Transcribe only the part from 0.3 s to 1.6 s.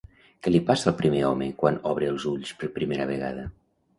Què li passa al primer home